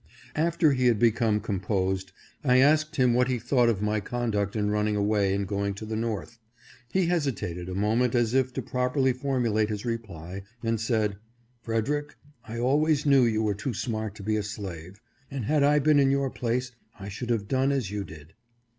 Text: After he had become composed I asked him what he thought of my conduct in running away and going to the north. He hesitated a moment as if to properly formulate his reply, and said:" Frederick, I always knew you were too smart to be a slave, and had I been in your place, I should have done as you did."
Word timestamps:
After 0.35 0.71
he 0.71 0.87
had 0.87 0.97
become 0.97 1.39
composed 1.39 2.11
I 2.43 2.57
asked 2.57 2.95
him 2.95 3.13
what 3.13 3.27
he 3.27 3.37
thought 3.37 3.69
of 3.69 3.83
my 3.83 3.99
conduct 3.99 4.55
in 4.55 4.71
running 4.71 4.95
away 4.95 5.31
and 5.35 5.47
going 5.47 5.75
to 5.75 5.85
the 5.85 5.95
north. 5.95 6.39
He 6.91 7.05
hesitated 7.05 7.69
a 7.69 7.75
moment 7.75 8.15
as 8.15 8.33
if 8.33 8.51
to 8.53 8.63
properly 8.63 9.13
formulate 9.13 9.69
his 9.69 9.85
reply, 9.85 10.41
and 10.63 10.81
said:" 10.81 11.17
Frederick, 11.63 12.15
I 12.45 12.57
always 12.57 13.05
knew 13.05 13.25
you 13.25 13.43
were 13.43 13.53
too 13.53 13.75
smart 13.75 14.15
to 14.15 14.23
be 14.23 14.37
a 14.37 14.41
slave, 14.41 14.99
and 15.29 15.45
had 15.45 15.61
I 15.61 15.77
been 15.77 15.99
in 15.99 16.09
your 16.09 16.31
place, 16.31 16.71
I 16.99 17.07
should 17.07 17.29
have 17.29 17.47
done 17.47 17.71
as 17.71 17.91
you 17.91 18.03
did." 18.03 18.33